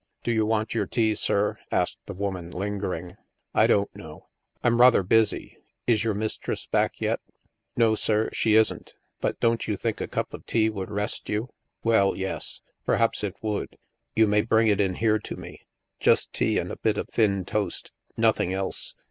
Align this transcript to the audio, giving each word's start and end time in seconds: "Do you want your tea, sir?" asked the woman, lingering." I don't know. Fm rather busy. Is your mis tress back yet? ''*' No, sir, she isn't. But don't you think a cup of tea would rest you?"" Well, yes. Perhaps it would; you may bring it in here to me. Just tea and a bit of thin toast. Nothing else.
"Do 0.23 0.31
you 0.31 0.47
want 0.47 0.73
your 0.73 0.87
tea, 0.87 1.13
sir?" 1.13 1.59
asked 1.71 1.99
the 2.07 2.15
woman, 2.15 2.49
lingering." 2.49 3.17
I 3.53 3.67
don't 3.67 3.95
know. 3.95 4.29
Fm 4.63 4.79
rather 4.79 5.03
busy. 5.03 5.59
Is 5.85 6.03
your 6.03 6.15
mis 6.15 6.37
tress 6.37 6.65
back 6.65 6.99
yet? 6.99 7.19
''*' 7.61 7.77
No, 7.77 7.93
sir, 7.93 8.31
she 8.33 8.55
isn't. 8.55 8.95
But 9.19 9.39
don't 9.39 9.67
you 9.67 9.77
think 9.77 10.01
a 10.01 10.07
cup 10.07 10.33
of 10.33 10.47
tea 10.47 10.71
would 10.71 10.89
rest 10.89 11.29
you?"" 11.29 11.49
Well, 11.83 12.15
yes. 12.15 12.61
Perhaps 12.83 13.23
it 13.23 13.35
would; 13.43 13.77
you 14.15 14.25
may 14.25 14.41
bring 14.41 14.65
it 14.65 14.81
in 14.81 14.95
here 14.95 15.19
to 15.19 15.35
me. 15.35 15.67
Just 15.99 16.33
tea 16.33 16.57
and 16.57 16.71
a 16.71 16.77
bit 16.77 16.97
of 16.97 17.07
thin 17.07 17.45
toast. 17.45 17.91
Nothing 18.17 18.51
else. 18.55 18.95